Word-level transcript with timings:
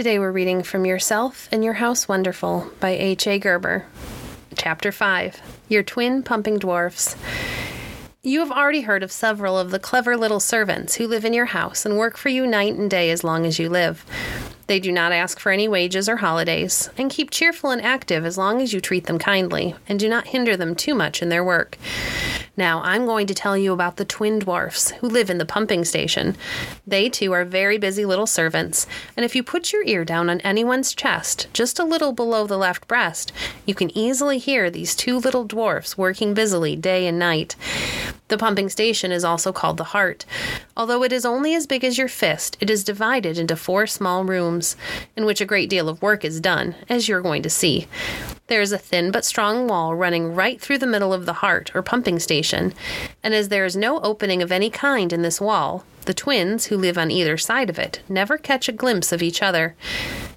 Today 0.00 0.18
we're 0.18 0.32
reading 0.32 0.62
From 0.62 0.86
Yourself 0.86 1.46
and 1.52 1.62
Your 1.62 1.74
House 1.74 2.08
Wonderful 2.08 2.70
by 2.80 2.92
H.A. 2.92 3.38
Guerber. 3.38 3.84
Chapter 4.56 4.92
5 4.92 5.42
Your 5.68 5.82
Twin 5.82 6.22
Pumping 6.22 6.58
Dwarfs. 6.58 7.16
You 8.22 8.40
have 8.40 8.50
already 8.50 8.80
heard 8.80 9.02
of 9.02 9.12
several 9.12 9.58
of 9.58 9.70
the 9.70 9.78
clever 9.78 10.16
little 10.16 10.40
servants 10.40 10.94
who 10.94 11.06
live 11.06 11.26
in 11.26 11.34
your 11.34 11.44
house 11.44 11.84
and 11.84 11.98
work 11.98 12.16
for 12.16 12.30
you 12.30 12.46
night 12.46 12.76
and 12.76 12.90
day 12.90 13.10
as 13.10 13.22
long 13.22 13.44
as 13.44 13.58
you 13.58 13.68
live. 13.68 14.06
They 14.70 14.78
do 14.78 14.92
not 14.92 15.10
ask 15.10 15.40
for 15.40 15.50
any 15.50 15.66
wages 15.66 16.08
or 16.08 16.18
holidays, 16.18 16.90
and 16.96 17.10
keep 17.10 17.32
cheerful 17.32 17.70
and 17.70 17.82
active 17.82 18.24
as 18.24 18.38
long 18.38 18.62
as 18.62 18.72
you 18.72 18.80
treat 18.80 19.06
them 19.08 19.18
kindly 19.18 19.74
and 19.88 19.98
do 19.98 20.08
not 20.08 20.28
hinder 20.28 20.56
them 20.56 20.76
too 20.76 20.94
much 20.94 21.22
in 21.22 21.28
their 21.28 21.42
work. 21.42 21.76
Now, 22.56 22.80
I'm 22.84 23.04
going 23.04 23.26
to 23.26 23.34
tell 23.34 23.58
you 23.58 23.72
about 23.72 23.96
the 23.96 24.04
twin 24.04 24.38
dwarfs 24.38 24.92
who 24.92 25.08
live 25.08 25.28
in 25.28 25.38
the 25.38 25.44
pumping 25.44 25.84
station. 25.84 26.36
They 26.86 27.08
too 27.08 27.32
are 27.32 27.44
very 27.44 27.78
busy 27.78 28.04
little 28.04 28.28
servants, 28.28 28.86
and 29.16 29.24
if 29.24 29.34
you 29.34 29.42
put 29.42 29.72
your 29.72 29.84
ear 29.86 30.04
down 30.04 30.30
on 30.30 30.40
anyone's 30.42 30.94
chest, 30.94 31.48
just 31.52 31.80
a 31.80 31.84
little 31.84 32.12
below 32.12 32.46
the 32.46 32.56
left 32.56 32.86
breast, 32.86 33.32
you 33.66 33.74
can 33.74 33.90
easily 33.98 34.38
hear 34.38 34.70
these 34.70 34.94
two 34.94 35.18
little 35.18 35.42
dwarfs 35.42 35.98
working 35.98 36.32
busily 36.32 36.76
day 36.76 37.08
and 37.08 37.18
night. 37.18 37.56
The 38.30 38.38
pumping 38.38 38.68
station 38.68 39.10
is 39.10 39.24
also 39.24 39.52
called 39.52 39.76
the 39.76 39.84
heart. 39.84 40.24
Although 40.76 41.02
it 41.02 41.12
is 41.12 41.26
only 41.26 41.52
as 41.52 41.66
big 41.66 41.82
as 41.82 41.98
your 41.98 42.06
fist, 42.06 42.56
it 42.60 42.70
is 42.70 42.84
divided 42.84 43.36
into 43.36 43.56
four 43.56 43.88
small 43.88 44.24
rooms, 44.24 44.76
in 45.16 45.24
which 45.24 45.40
a 45.40 45.44
great 45.44 45.68
deal 45.68 45.88
of 45.88 46.00
work 46.00 46.24
is 46.24 46.40
done, 46.40 46.76
as 46.88 47.08
you're 47.08 47.22
going 47.22 47.42
to 47.42 47.50
see. 47.50 47.88
There 48.46 48.60
is 48.60 48.70
a 48.70 48.78
thin 48.78 49.10
but 49.10 49.24
strong 49.24 49.66
wall 49.66 49.96
running 49.96 50.32
right 50.36 50.60
through 50.60 50.78
the 50.78 50.86
middle 50.86 51.12
of 51.12 51.26
the 51.26 51.34
heart 51.34 51.72
or 51.74 51.82
pumping 51.82 52.20
station, 52.20 52.72
and 53.24 53.34
as 53.34 53.48
there 53.48 53.64
is 53.64 53.76
no 53.76 54.00
opening 54.00 54.42
of 54.42 54.52
any 54.52 54.70
kind 54.70 55.12
in 55.12 55.22
this 55.22 55.40
wall, 55.40 55.84
the 56.04 56.14
twins, 56.14 56.66
who 56.66 56.76
live 56.76 56.96
on 56.96 57.10
either 57.10 57.36
side 57.36 57.68
of 57.68 57.80
it, 57.80 58.00
never 58.08 58.38
catch 58.38 58.68
a 58.68 58.72
glimpse 58.72 59.10
of 59.10 59.24
each 59.24 59.42
other. 59.42 59.74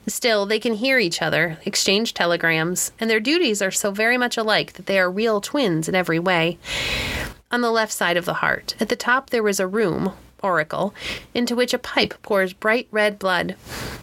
Still, 0.07 0.45
they 0.45 0.59
can 0.59 0.73
hear 0.73 0.99
each 0.99 1.21
other, 1.21 1.57
exchange 1.63 2.13
telegrams, 2.13 2.91
and 2.99 3.09
their 3.09 3.21
duties 3.21 3.61
are 3.61 3.71
so 3.71 3.91
very 3.91 4.17
much 4.17 4.35
alike 4.35 4.73
that 4.73 4.87
they 4.87 4.99
are 4.99 5.09
real 5.09 5.39
twins 5.39 5.87
in 5.87 5.95
every 5.95 6.19
way. 6.19 6.57
On 7.53 7.61
the 7.61 7.69
left 7.69 7.93
side 7.93 8.17
of 8.17 8.25
the 8.25 8.33
heart, 8.41 8.75
at 8.79 8.89
the 8.89 8.95
top, 8.95 9.29
there 9.29 9.47
is 9.47 9.59
a 9.59 9.67
room, 9.67 10.13
auricle, 10.43 10.91
into 11.35 11.55
which 11.55 11.71
a 11.71 11.77
pipe 11.77 12.15
pours 12.23 12.51
bright 12.51 12.87
red 12.89 13.19
blood. 13.19 13.55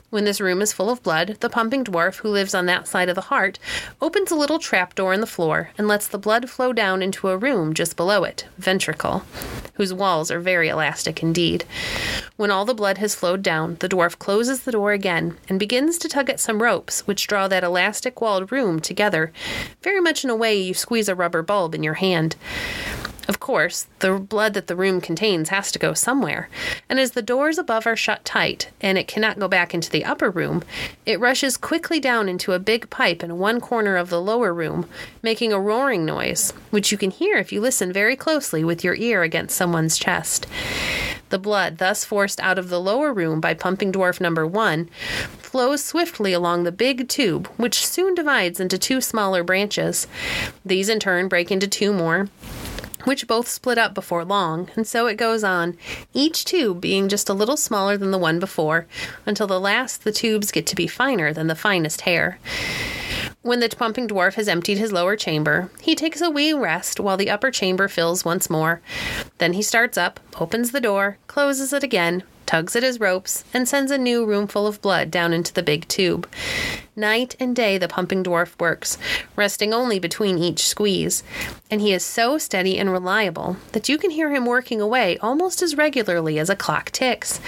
When 0.08 0.24
this 0.24 0.40
room 0.40 0.62
is 0.62 0.72
full 0.72 0.88
of 0.88 1.02
blood, 1.02 1.36
the 1.40 1.50
pumping 1.50 1.82
dwarf, 1.82 2.18
who 2.18 2.28
lives 2.28 2.54
on 2.54 2.66
that 2.66 2.86
side 2.86 3.08
of 3.08 3.16
the 3.16 3.22
heart, 3.22 3.58
opens 4.00 4.30
a 4.30 4.36
little 4.36 4.60
trap 4.60 4.94
door 4.94 5.12
in 5.12 5.20
the 5.20 5.26
floor 5.26 5.70
and 5.76 5.88
lets 5.88 6.06
the 6.06 6.18
blood 6.18 6.48
flow 6.48 6.72
down 6.72 7.02
into 7.02 7.28
a 7.28 7.36
room 7.36 7.74
just 7.74 7.96
below 7.96 8.22
it, 8.22 8.46
ventricle, 8.56 9.24
whose 9.74 9.92
walls 9.92 10.30
are 10.30 10.40
very 10.40 10.68
elastic 10.68 11.20
indeed. 11.20 11.64
When 12.36 12.52
all 12.52 12.64
the 12.64 12.72
blood 12.72 12.98
has 12.98 13.16
flowed 13.16 13.42
down, 13.42 13.78
the 13.80 13.88
dwarf 13.88 14.16
closes 14.18 14.62
the 14.62 14.72
door 14.72 14.92
again 14.92 15.38
and 15.48 15.58
begins 15.58 15.98
to 15.98 16.08
tug 16.08 16.30
at 16.30 16.38
some 16.38 16.62
ropes 16.62 17.00
which 17.06 17.26
draw 17.26 17.48
that 17.48 17.64
elastic 17.64 18.20
walled 18.20 18.52
room 18.52 18.78
together, 18.78 19.32
very 19.82 20.00
much 20.00 20.22
in 20.22 20.30
a 20.30 20.36
way 20.36 20.56
you 20.56 20.72
squeeze 20.72 21.08
a 21.08 21.16
rubber 21.16 21.42
bulb 21.42 21.74
in 21.74 21.82
your 21.82 21.94
hand. 21.94 22.36
Of 23.30 23.38
course, 23.38 23.86
the 24.00 24.14
blood 24.18 24.54
that 24.54 24.66
the 24.66 24.74
room 24.74 25.00
contains 25.00 25.50
has 25.50 25.70
to 25.70 25.78
go 25.78 25.94
somewhere, 25.94 26.48
and 26.88 26.98
as 26.98 27.12
the 27.12 27.22
doors 27.22 27.58
above 27.58 27.86
are 27.86 27.94
shut 27.94 28.24
tight 28.24 28.70
and 28.80 28.98
it 28.98 29.06
cannot 29.06 29.38
go 29.38 29.46
back 29.46 29.72
into 29.72 29.88
the 29.88 30.04
upper 30.04 30.30
room, 30.30 30.64
it 31.06 31.20
rushes 31.20 31.56
quickly 31.56 32.00
down 32.00 32.28
into 32.28 32.54
a 32.54 32.58
big 32.58 32.90
pipe 32.90 33.22
in 33.22 33.38
one 33.38 33.60
corner 33.60 33.96
of 33.96 34.10
the 34.10 34.20
lower 34.20 34.52
room, 34.52 34.88
making 35.22 35.52
a 35.52 35.60
roaring 35.60 36.04
noise, 36.04 36.52
which 36.70 36.90
you 36.90 36.98
can 36.98 37.12
hear 37.12 37.36
if 37.36 37.52
you 37.52 37.60
listen 37.60 37.92
very 37.92 38.16
closely 38.16 38.64
with 38.64 38.82
your 38.82 38.96
ear 38.96 39.22
against 39.22 39.56
someone's 39.56 39.96
chest. 39.96 40.48
The 41.28 41.38
blood, 41.38 41.78
thus 41.78 42.04
forced 42.04 42.40
out 42.40 42.58
of 42.58 42.68
the 42.68 42.80
lower 42.80 43.12
room 43.12 43.40
by 43.40 43.54
pumping 43.54 43.92
dwarf 43.92 44.20
number 44.20 44.44
one, 44.44 44.90
flows 45.38 45.84
swiftly 45.84 46.32
along 46.32 46.64
the 46.64 46.72
big 46.72 47.08
tube, 47.08 47.46
which 47.56 47.86
soon 47.86 48.16
divides 48.16 48.58
into 48.58 48.76
two 48.76 49.00
smaller 49.00 49.44
branches. 49.44 50.08
These 50.64 50.88
in 50.88 50.98
turn 50.98 51.28
break 51.28 51.52
into 51.52 51.68
two 51.68 51.92
more 51.92 52.28
which 53.04 53.26
both 53.26 53.48
split 53.48 53.78
up 53.78 53.94
before 53.94 54.24
long, 54.24 54.70
and 54.76 54.86
so 54.86 55.06
it 55.06 55.16
goes 55.16 55.44
on, 55.44 55.76
each 56.12 56.44
tube 56.44 56.80
being 56.80 57.08
just 57.08 57.28
a 57.28 57.34
little 57.34 57.56
smaller 57.56 57.96
than 57.96 58.10
the 58.10 58.18
one 58.18 58.38
before, 58.38 58.86
until 59.26 59.46
the 59.46 59.60
last 59.60 60.04
the 60.04 60.12
tubes 60.12 60.50
get 60.50 60.66
to 60.66 60.76
be 60.76 60.86
finer 60.86 61.32
than 61.32 61.46
the 61.46 61.54
finest 61.54 62.02
hair. 62.02 62.38
When 63.42 63.60
the 63.60 63.70
pumping 63.70 64.06
dwarf 64.06 64.34
has 64.34 64.48
emptied 64.48 64.76
his 64.76 64.92
lower 64.92 65.16
chamber, 65.16 65.70
he 65.80 65.94
takes 65.94 66.20
a 66.20 66.30
wee 66.30 66.52
rest 66.52 67.00
while 67.00 67.16
the 67.16 67.30
upper 67.30 67.50
chamber 67.50 67.88
fills 67.88 68.24
once 68.24 68.50
more. 68.50 68.82
Then 69.38 69.54
he 69.54 69.62
starts 69.62 69.96
up, 69.96 70.20
opens 70.38 70.72
the 70.72 70.80
door, 70.80 71.16
closes 71.26 71.72
it 71.72 71.82
again, 71.82 72.22
tugs 72.50 72.74
at 72.74 72.82
his 72.82 72.98
ropes, 72.98 73.44
and 73.54 73.68
sends 73.68 73.92
a 73.92 73.96
new 73.96 74.26
roomful 74.26 74.66
of 74.66 74.82
blood 74.82 75.08
down 75.08 75.32
into 75.32 75.54
the 75.54 75.62
big 75.62 75.86
tube. 75.86 76.28
Night 76.96 77.36
and 77.38 77.54
day 77.54 77.78
the 77.78 77.86
pumping 77.86 78.24
dwarf 78.24 78.58
works, 78.58 78.98
resting 79.36 79.72
only 79.72 80.00
between 80.00 80.36
each 80.36 80.66
squeeze, 80.66 81.22
and 81.70 81.80
he 81.80 81.92
is 81.92 82.04
so 82.04 82.38
steady 82.38 82.76
and 82.76 82.90
reliable 82.90 83.56
that 83.70 83.88
you 83.88 83.96
can 83.96 84.10
hear 84.10 84.32
him 84.32 84.46
working 84.46 84.80
away 84.80 85.16
almost 85.18 85.62
as 85.62 85.76
regularly 85.76 86.40
as 86.40 86.50
a 86.50 86.56
clock 86.56 86.90
ticks. 86.90 87.38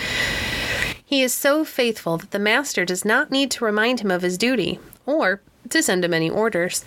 He 1.05 1.21
is 1.21 1.35
so 1.35 1.65
faithful 1.65 2.17
that 2.19 2.31
the 2.31 2.39
master 2.39 2.85
does 2.85 3.05
not 3.05 3.33
need 3.33 3.51
to 3.51 3.65
remind 3.65 4.01
him 4.01 4.11
of 4.12 4.23
his 4.23 4.39
duty, 4.39 4.79
or 5.05 5.43
to 5.72 5.83
send 5.83 6.05
him 6.05 6.15
any 6.15 6.31
orders. 6.31 6.84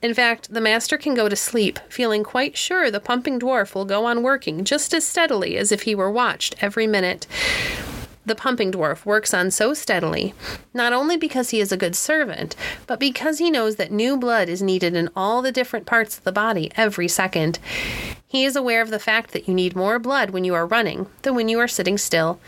In 0.00 0.14
fact, 0.14 0.52
the 0.52 0.60
master 0.60 0.96
can 0.96 1.14
go 1.14 1.28
to 1.28 1.36
sleep, 1.36 1.78
feeling 1.88 2.22
quite 2.22 2.56
sure 2.56 2.90
the 2.90 3.00
pumping 3.00 3.40
dwarf 3.40 3.74
will 3.74 3.84
go 3.84 4.06
on 4.06 4.22
working 4.22 4.64
just 4.64 4.94
as 4.94 5.06
steadily 5.06 5.56
as 5.56 5.72
if 5.72 5.82
he 5.82 5.94
were 5.94 6.10
watched 6.10 6.54
every 6.60 6.86
minute. 6.86 7.26
The 8.24 8.34
pumping 8.34 8.72
dwarf 8.72 9.04
works 9.06 9.32
on 9.32 9.52
so 9.52 9.72
steadily, 9.72 10.34
not 10.74 10.92
only 10.92 11.16
because 11.16 11.50
he 11.50 11.60
is 11.60 11.70
a 11.70 11.76
good 11.76 11.94
servant, 11.94 12.56
but 12.88 12.98
because 12.98 13.38
he 13.38 13.52
knows 13.52 13.76
that 13.76 13.92
new 13.92 14.16
blood 14.16 14.48
is 14.48 14.60
needed 14.60 14.96
in 14.96 15.10
all 15.14 15.42
the 15.42 15.52
different 15.52 15.86
parts 15.86 16.18
of 16.18 16.24
the 16.24 16.32
body 16.32 16.72
every 16.74 17.06
second. 17.06 17.60
He 18.26 18.44
is 18.44 18.56
aware 18.56 18.82
of 18.82 18.90
the 18.90 18.98
fact 18.98 19.30
that 19.30 19.46
you 19.46 19.54
need 19.54 19.76
more 19.76 20.00
blood 20.00 20.30
when 20.30 20.42
you 20.42 20.54
are 20.54 20.66
running 20.66 21.06
than 21.22 21.36
when 21.36 21.48
you 21.48 21.60
are 21.60 21.68
sitting 21.68 21.96
still, 21.96 22.40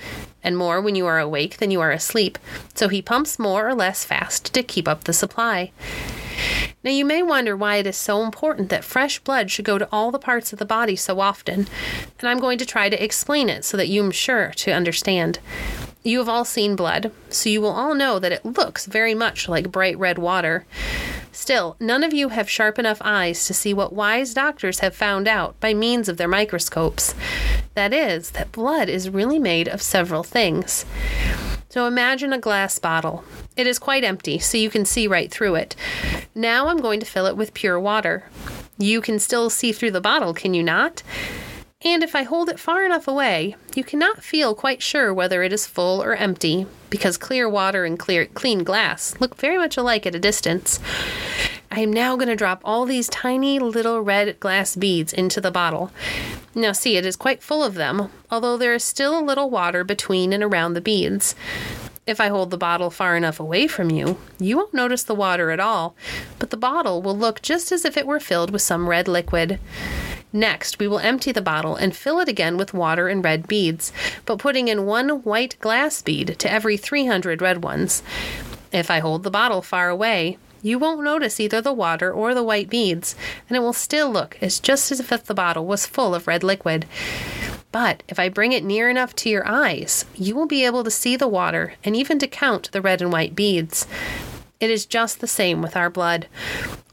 and 0.43 0.57
more 0.57 0.81
when 0.81 0.95
you 0.95 1.07
are 1.07 1.19
awake 1.19 1.59
than 1.59 1.71
you 1.71 1.81
are 1.81 1.91
asleep, 1.91 2.39
so 2.75 2.89
he 2.89 3.03
pumps 3.03 3.39
more 3.39 3.69
or 3.69 3.75
less 3.75 4.05
fast 4.05 4.53
to 4.55 4.63
keep 4.63 4.89
up 4.89 5.05
the 5.05 5.13
supply. 5.13 5.73
Now, 6.85 6.93
you 6.93 7.05
may 7.05 7.23
wonder 7.23 7.57
why 7.57 7.77
it 7.77 7.87
is 7.87 7.97
so 7.97 8.23
important 8.23 8.69
that 8.71 8.85
fresh 8.85 9.19
blood 9.19 9.51
should 9.51 9.65
go 9.65 9.79
to 9.79 9.89
all 9.91 10.11
the 10.11 10.19
parts 10.19 10.53
of 10.53 10.59
the 10.59 10.65
body 10.65 10.95
so 10.95 11.21
often, 11.21 11.67
and 12.21 12.29
I'm 12.29 12.39
going 12.39 12.59
to 12.59 12.67
try 12.67 12.89
to 12.89 13.05
explain 13.05 13.49
it 13.49 13.65
so 13.65 13.77
that 13.77 13.89
you 13.89 14.07
are 14.09 14.13
sure 14.13 14.53
to 14.57 14.73
understand. 14.73 15.41
You 16.09 16.21
have 16.21 16.29
all 16.31 16.47
seen 16.47 16.75
blood, 16.75 17.13
so 17.29 17.51
you 17.51 17.61
will 17.61 17.69
all 17.69 17.95
know 17.95 18.19
that 18.19 18.33
it 18.33 18.43
looks 18.43 18.87
very 18.87 19.15
much 19.15 19.47
like 19.47 19.71
bright 19.71 19.99
red 19.99 20.19
water. 20.19 20.65
Still, 21.33 21.77
none 21.79 22.03
of 22.03 22.15
you 22.15 22.31
have 22.31 22.49
sharp 22.49 22.79
enough 22.79 23.03
eyes 23.03 23.47
to 23.47 23.53
see 23.53 23.75
what 23.75 23.93
wise 23.93 24.33
doctors 24.33 24.79
have 24.79 24.97
found 24.97 25.29
out 25.29 25.61
by 25.61 25.75
means 25.75 26.09
of 26.09 26.17
their 26.17 26.27
microscopes. 26.27 27.15
That 27.75 27.93
is, 27.93 28.31
that 28.31 28.53
blood 28.53 28.89
is 28.89 29.11
really 29.11 29.39
made 29.39 29.69
of 29.69 29.83
several 29.83 30.23
things. 30.23 30.87
So 31.69 31.85
imagine 31.85 32.33
a 32.33 32.39
glass 32.39 32.79
bottle. 32.79 33.23
It 33.55 33.67
is 33.67 33.79
quite 33.79 34.03
empty, 34.03 34.39
so 34.39 34.57
you 34.57 34.71
can 34.71 34.87
see 34.87 35.07
right 35.07 35.31
through 35.31 35.57
it. 35.57 35.77
Now 36.35 36.69
I'm 36.69 36.81
going 36.81 37.01
to 37.01 37.07
fill 37.07 37.27
it 37.27 37.37
with 37.37 37.53
pure 37.53 37.79
water. 37.79 38.25
You 38.79 39.03
can 39.03 39.19
still 39.19 39.51
see 39.51 39.73
through 39.73 39.91
the 39.91 40.01
bottle, 40.01 40.33
can 40.33 40.55
you 40.55 40.63
not? 40.63 41.03
And 41.85 42.03
if 42.03 42.17
I 42.17 42.25
hold 42.25 42.49
it 42.49 42.59
far 42.59 42.85
enough 42.85 43.07
away, 43.07 43.55
you 43.77 43.85
cannot 43.85 44.25
feel 44.25 44.53
quite 44.53 44.83
sure 44.83 45.15
whether 45.15 45.45
it 45.45 45.53
is 45.53 45.65
full 45.65 46.03
or 46.03 46.17
empty, 46.17 46.67
because 46.91 47.17
clear 47.17 47.49
water 47.49 47.85
and 47.85 47.97
clear 47.97 48.27
clean 48.27 48.65
glass 48.65 49.15
look 49.21 49.37
very 49.37 49.57
much 49.57 49.77
alike 49.77 50.05
at 50.05 50.15
a 50.15 50.19
distance. 50.19 50.81
I 51.71 51.79
am 51.79 51.93
now 51.93 52.17
going 52.17 52.29
to 52.29 52.35
drop 52.35 52.61
all 52.65 52.85
these 52.85 53.09
tiny 53.09 53.61
little 53.61 54.01
red 54.01 54.41
glass 54.41 54.75
beads 54.75 55.13
into 55.13 55.41
the 55.41 55.53
bottle. 55.53 55.93
Now, 56.53 56.73
see, 56.73 56.97
it 56.97 57.07
is 57.07 57.15
quite 57.15 57.45
full 57.45 57.63
of 57.63 57.75
them, 57.75 58.11
although 58.29 58.57
there 58.57 58.75
is 58.75 58.83
still 58.83 59.17
a 59.17 59.23
little 59.23 59.49
water 59.49 59.85
between 59.85 60.33
and 60.33 60.43
around 60.43 60.75
the 60.75 60.81
beads. 60.81 61.37
If 62.09 62.21
I 62.21 62.27
hold 62.27 62.51
the 62.51 62.59
bottle 62.59 62.91
far 62.91 63.17
enough 63.17 63.39
away 63.39 63.69
from 63.69 63.93
you, 63.93 64.19
you 64.41 64.57
won't 64.57 64.75
notice 64.75 65.05
the 65.05 65.15
water 65.15 65.53
at 65.53 65.61
all, 65.61 65.95
but 66.41 66.51
the 66.51 66.57
bottle 66.57 67.03
will 67.03 67.17
look 67.17 67.41
just 67.41 67.71
as 67.71 67.85
if 67.85 67.97
it 67.97 68.07
were 68.07 68.19
filled 68.19 68.51
with 68.51 68.63
some 68.63 68.89
red 68.89 69.07
liquid. 69.07 69.61
Next, 70.33 70.79
we 70.79 70.87
will 70.87 70.99
empty 70.99 71.33
the 71.33 71.41
bottle 71.41 71.77
and 71.77 71.97
fill 71.97 72.21
it 72.21 72.29
again 72.29 72.57
with 72.57 72.75
water 72.75 73.09
and 73.09 73.25
red 73.25 73.49
beads, 73.49 73.93
but 74.27 74.39
putting 74.39 74.69
in 74.69 74.85
one 74.85 75.09
white 75.23 75.57
glass 75.61 76.03
bead 76.03 76.37
to 76.39 76.51
every 76.51 76.77
300 76.77 77.41
red 77.41 77.63
ones. 77.65 78.03
If 78.71 78.91
I 78.91 78.99
hold 78.99 79.23
the 79.23 79.31
bottle 79.31 79.63
far 79.63 79.89
away, 79.89 80.37
you 80.61 80.79
won't 80.79 81.03
notice 81.03 81.41
either 81.41 81.61
the 81.61 81.73
water 81.73 82.13
or 82.13 82.35
the 82.35 82.43
white 82.43 82.69
beads, 82.69 83.15
and 83.49 83.57
it 83.57 83.61
will 83.61 83.73
still 83.73 84.11
look 84.11 84.37
as 84.43 84.61
just 84.61 84.93
as 84.93 85.01
if 85.01 85.25
the 85.25 85.35
bottle 85.35 85.65
was 85.65 85.87
full 85.87 86.15
of 86.15 86.27
red 86.27 86.45
liquid. 86.45 86.85
But 87.71 88.03
if 88.09 88.19
I 88.19 88.29
bring 88.29 88.53
it 88.53 88.65
near 88.65 88.91
enough 88.91 89.15
to 89.17 89.31
your 89.31 89.47
eyes, 89.47 90.05
you 90.15 90.35
will 90.35 90.47
be 90.47 90.65
able 90.65 90.85
to 90.85 90.91
see 90.91 91.17
the 91.17 91.29
water 91.29 91.75
and 91.85 91.95
even 91.95 92.19
to 92.19 92.27
count 92.27 92.71
the 92.73 92.83
red 92.83 93.01
and 93.01 93.13
white 93.13 93.35
beads. 93.35 93.87
It 94.61 94.71
is 94.71 94.87
just 94.87 95.21
the 95.21 95.29
same 95.29 95.63
with 95.63 95.77
our 95.77 95.89
blood. 95.89 96.27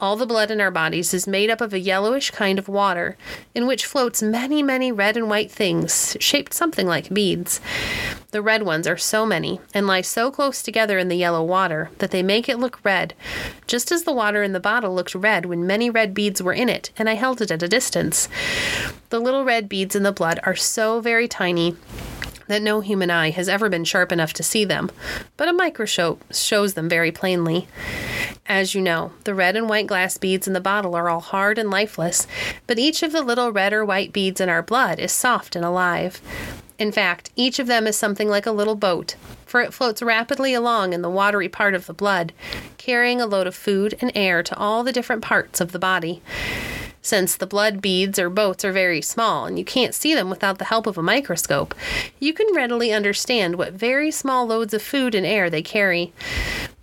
All 0.01 0.17
the 0.17 0.25
blood 0.25 0.51
in 0.51 0.59
our 0.59 0.71
bodies 0.71 1.13
is 1.13 1.25
made 1.25 1.49
up 1.49 1.61
of 1.61 1.71
a 1.71 1.79
yellowish 1.79 2.29
kind 2.31 2.59
of 2.59 2.67
water, 2.67 3.15
in 3.53 3.65
which 3.65 3.85
floats 3.85 4.21
many, 4.21 4.61
many 4.61 4.91
red 4.91 5.15
and 5.15 5.29
white 5.29 5.49
things, 5.49 6.17
shaped 6.19 6.53
something 6.53 6.85
like 6.85 7.13
beads. 7.13 7.61
The 8.31 8.41
red 8.41 8.63
ones 8.63 8.87
are 8.87 8.97
so 8.97 9.25
many, 9.25 9.61
and 9.73 9.87
lie 9.87 10.01
so 10.01 10.31
close 10.31 10.61
together 10.61 10.97
in 10.97 11.07
the 11.07 11.15
yellow 11.15 11.41
water, 11.41 11.91
that 11.99 12.11
they 12.11 12.21
make 12.21 12.49
it 12.49 12.59
look 12.59 12.83
red, 12.83 13.13
just 13.67 13.89
as 13.89 14.03
the 14.03 14.11
water 14.11 14.43
in 14.43 14.51
the 14.51 14.59
bottle 14.59 14.93
looked 14.93 15.15
red 15.15 15.45
when 15.45 15.65
many 15.65 15.89
red 15.89 16.13
beads 16.13 16.43
were 16.43 16.51
in 16.51 16.67
it, 16.67 16.91
and 16.97 17.09
I 17.09 17.13
held 17.13 17.41
it 17.41 17.49
at 17.49 17.63
a 17.63 17.67
distance. 17.69 18.27
The 19.11 19.19
little 19.19 19.45
red 19.45 19.69
beads 19.69 19.95
in 19.95 20.03
the 20.03 20.11
blood 20.11 20.41
are 20.43 20.57
so 20.57 20.99
very 20.99 21.29
tiny 21.29 21.77
that 22.47 22.61
no 22.61 22.81
human 22.81 23.09
eye 23.09 23.31
has 23.31 23.49
ever 23.49 23.69
been 23.69 23.83
sharp 23.83 24.11
enough 24.11 24.33
to 24.33 24.43
see 24.43 24.65
them, 24.65 24.91
but 25.37 25.47
a 25.47 25.53
microscope 25.53 26.23
shows 26.31 26.73
them 26.73 26.87
very 26.87 27.11
plainly. 27.11 27.67
As 28.45 28.75
you 28.75 28.81
know, 28.81 29.11
the 29.23 29.33
red 29.33 29.55
and 29.55 29.67
white 29.67 29.87
glass 29.87 30.17
beads 30.17 30.47
in 30.47 30.53
the 30.53 30.61
bottle 30.61 30.95
are 30.95 31.09
all 31.09 31.19
hard 31.19 31.57
and 31.57 31.71
lifeless, 31.71 32.27
but 32.67 32.77
each 32.77 33.01
of 33.01 33.11
the 33.11 33.23
little 33.23 33.51
red 33.51 33.73
or 33.73 33.83
white 33.83 34.13
beads 34.13 34.39
in 34.39 34.49
our 34.49 34.61
blood 34.61 34.99
is 34.99 35.11
soft 35.11 35.55
and 35.55 35.65
alive. 35.65 36.21
In 36.77 36.91
fact, 36.91 37.31
each 37.35 37.57
of 37.57 37.67
them 37.67 37.87
is 37.87 37.97
something 37.97 38.29
like 38.29 38.45
a 38.45 38.51
little 38.51 38.75
boat, 38.75 39.15
for 39.45 39.61
it 39.61 39.73
floats 39.73 40.01
rapidly 40.01 40.53
along 40.53 40.93
in 40.93 41.01
the 41.01 41.09
watery 41.09 41.47
part 41.47 41.73
of 41.73 41.85
the 41.85 41.93
blood, 41.93 42.33
carrying 42.77 43.21
a 43.21 43.25
load 43.25 43.47
of 43.47 43.55
food 43.55 43.95
and 44.01 44.11
air 44.13 44.43
to 44.43 44.57
all 44.57 44.83
the 44.83 44.91
different 44.91 45.21
parts 45.21 45.61
of 45.61 45.71
the 45.71 45.79
body. 45.79 46.21
Since 47.05 47.35
the 47.35 47.45
blood 47.45 47.83
beads 47.83 48.17
or 48.17 48.31
boats 48.31 48.65
are 48.65 48.71
very 48.71 48.99
small 48.99 49.45
and 49.45 49.59
you 49.59 49.63
can't 49.63 49.93
see 49.93 50.15
them 50.15 50.27
without 50.27 50.57
the 50.57 50.65
help 50.65 50.87
of 50.87 50.97
a 50.97 51.03
microscope, 51.03 51.75
you 52.19 52.33
can 52.33 52.47
readily 52.55 52.91
understand 52.91 53.57
what 53.57 53.73
very 53.73 54.09
small 54.09 54.47
loads 54.47 54.73
of 54.73 54.81
food 54.81 55.13
and 55.13 55.23
air 55.23 55.47
they 55.47 55.61
carry. 55.61 56.13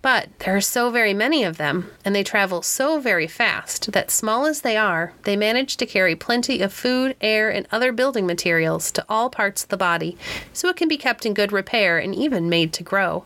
But 0.01 0.29
there 0.39 0.55
are 0.55 0.61
so 0.61 0.89
very 0.91 1.13
many 1.13 1.43
of 1.43 1.57
them, 1.57 1.91
and 2.05 2.15
they 2.15 2.23
travel 2.23 2.61
so 2.61 3.01
very 3.01 3.27
fast 3.27 3.91
that, 3.91 4.09
small 4.09 4.45
as 4.45 4.61
they 4.61 4.77
are, 4.77 5.11
they 5.23 5.35
manage 5.35 5.75
to 5.75 5.85
carry 5.85 6.15
plenty 6.15 6.61
of 6.61 6.71
food, 6.71 7.17
air, 7.19 7.49
and 7.49 7.67
other 7.69 7.91
building 7.91 8.25
materials 8.25 8.93
to 8.93 9.05
all 9.09 9.29
parts 9.29 9.63
of 9.63 9.69
the 9.69 9.77
body, 9.77 10.17
so 10.53 10.69
it 10.69 10.77
can 10.77 10.87
be 10.87 10.95
kept 10.95 11.25
in 11.25 11.33
good 11.33 11.51
repair 11.51 11.97
and 11.97 12.15
even 12.15 12.47
made 12.47 12.71
to 12.71 12.83
grow. 12.83 13.25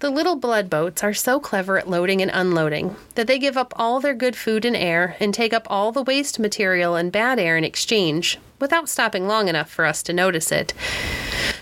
The 0.00 0.10
little 0.10 0.36
blood 0.36 0.68
boats 0.68 1.02
are 1.02 1.14
so 1.14 1.40
clever 1.40 1.78
at 1.78 1.88
loading 1.88 2.20
and 2.20 2.30
unloading 2.34 2.96
that 3.14 3.26
they 3.26 3.38
give 3.38 3.56
up 3.56 3.72
all 3.76 3.98
their 3.98 4.12
good 4.12 4.36
food 4.36 4.66
and 4.66 4.76
air 4.76 5.16
and 5.20 5.32
take 5.32 5.54
up 5.54 5.66
all 5.70 5.90
the 5.90 6.02
waste 6.02 6.38
material 6.38 6.96
and 6.96 7.10
bad 7.10 7.38
air 7.38 7.56
in 7.56 7.64
exchange, 7.64 8.38
without 8.60 8.90
stopping 8.90 9.26
long 9.26 9.48
enough 9.48 9.70
for 9.70 9.86
us 9.86 10.02
to 10.02 10.12
notice 10.12 10.52
it. 10.52 10.74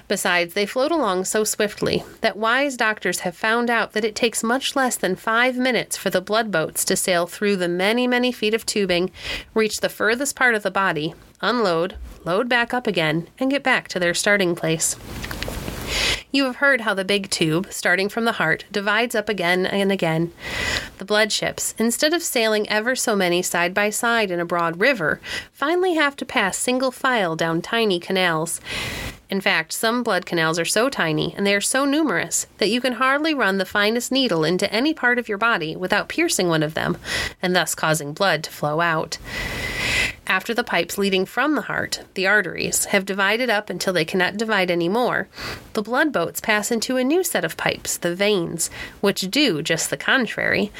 Besides, 0.08 0.54
they 0.54 0.66
float 0.66 0.90
along 0.90 1.26
so 1.26 1.44
swiftly 1.44 2.02
that 2.22 2.36
wise 2.36 2.76
doctors 2.76 3.20
have 3.20 3.36
found 3.36 3.70
out 3.70 3.92
that 3.92 4.04
it 4.04 4.16
takes 4.16 4.42
much 4.42 4.75
less 4.75 4.96
than 4.96 5.14
five 5.14 5.56
minutes 5.56 5.96
for 5.96 6.10
the 6.10 6.20
blood 6.20 6.50
boats 6.50 6.84
to 6.86 6.96
sail 6.96 7.28
through 7.28 7.54
the 7.54 7.69
many, 7.69 8.08
many 8.08 8.32
feet 8.32 8.52
of 8.52 8.66
tubing, 8.66 9.12
reach 9.54 9.81
the 9.81 9.88
furthest 9.88 10.34
part 10.34 10.56
of 10.56 10.64
the 10.64 10.72
body, 10.72 11.14
unload, 11.40 11.94
load 12.25 12.48
back 12.48 12.75
up 12.75 12.88
again, 12.88 13.28
and 13.38 13.52
get 13.52 13.62
back 13.62 13.86
to 13.86 14.00
their 14.00 14.12
starting 14.12 14.56
place. 14.56 14.96
You 16.34 16.46
have 16.46 16.56
heard 16.56 16.81
how 16.81 16.94
the 16.94 17.04
big 17.04 17.31
tube, 17.31 17.69
starting 17.70 18.08
from 18.08 18.25
the 18.25 18.32
heart, 18.32 18.64
divides 18.72 19.14
up 19.14 19.28
again 19.28 19.66
and 19.66 19.92
again. 19.92 20.32
The 20.98 21.04
blood 21.04 21.31
ships, 21.31 21.76
instead 21.78 22.12
of 22.12 22.25
sailing 22.25 22.69
ever 22.69 22.96
so 22.96 23.14
many 23.14 23.40
side 23.40 23.72
by 23.72 23.90
side 23.90 24.32
in 24.32 24.40
a 24.40 24.44
broad 24.44 24.81
river, 24.81 25.20
finally 25.52 25.94
have 25.94 26.16
to 26.16 26.25
pass 26.25 26.58
single 26.58 26.90
file 26.90 27.36
down 27.36 27.62
tiny 27.62 28.00
canals. 28.00 28.60
In 29.31 29.40
fact, 29.40 29.72
some 29.72 30.02
blood 30.02 30.26
canals 30.26 30.58
are 30.58 30.64
so 30.64 30.88
tiny 30.88 31.32
and 31.36 31.46
they 31.46 31.54
are 31.54 31.60
so 31.60 31.84
numerous 31.84 32.48
that 32.58 32.69
you 32.69 32.81
can 32.81 32.94
hardly 32.94 33.32
run 33.32 33.58
the 33.58 33.64
finest 33.64 34.10
needle 34.10 34.42
into 34.42 34.70
any 34.72 34.92
part 34.92 35.20
of 35.20 35.28
your 35.28 35.38
body 35.38 35.76
without 35.76 36.08
piercing 36.08 36.48
one 36.48 36.64
of 36.64 36.75
them, 36.75 36.98
and 37.42 37.54
thus 37.54 37.76
causing 37.76 38.12
blood 38.12 38.42
to 38.42 38.50
flow 38.50 38.81
out. 38.81 39.19
After 40.26 40.54
the 40.54 40.64
pipes 40.64 40.96
leading 40.96 41.26
from 41.26 41.54
the 41.54 41.62
heart, 41.62 42.02
the 42.14 42.26
arteries, 42.26 42.86
have 42.86 43.04
divided 43.04 43.50
up 43.50 43.68
until 43.68 43.92
they 43.92 44.06
cannot 44.06 44.38
divide 44.38 44.70
any 44.70 44.88
more, 44.88 45.28
the 45.74 45.82
blood 45.82 46.12
boats 46.12 46.40
pass 46.40 46.70
into 46.70 46.96
a 46.96 47.04
new 47.04 47.22
set 47.22 47.44
of 47.44 47.58
pipes, 47.58 47.98
the 47.98 48.14
veins, 48.14 48.70
which 49.00 49.30
do 49.30 49.60
just 49.60 49.90
the 49.90 49.96
contrary. 49.98 50.72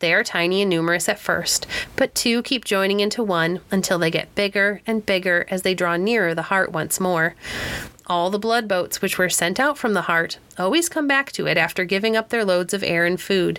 They 0.00 0.12
are 0.12 0.22
tiny 0.22 0.60
and 0.60 0.68
numerous 0.68 1.08
at 1.08 1.18
first, 1.18 1.66
but 1.96 2.14
two 2.14 2.42
keep 2.42 2.64
joining 2.64 3.00
into 3.00 3.22
one 3.22 3.60
until 3.70 3.98
they 3.98 4.10
get 4.10 4.34
bigger 4.34 4.82
and 4.86 5.06
bigger 5.06 5.46
as 5.48 5.62
they 5.62 5.74
draw 5.74 5.96
nearer 5.96 6.34
the 6.34 6.42
heart 6.42 6.70
once 6.70 7.00
more. 7.00 7.34
All 8.12 8.28
the 8.28 8.38
blood 8.38 8.68
boats 8.68 9.00
which 9.00 9.16
were 9.16 9.30
sent 9.30 9.58
out 9.58 9.78
from 9.78 9.94
the 9.94 10.02
heart 10.02 10.36
always 10.58 10.90
come 10.90 11.08
back 11.08 11.32
to 11.32 11.46
it 11.46 11.56
after 11.56 11.86
giving 11.86 12.14
up 12.14 12.28
their 12.28 12.44
loads 12.44 12.74
of 12.74 12.82
air 12.82 13.06
and 13.06 13.18
food. 13.18 13.58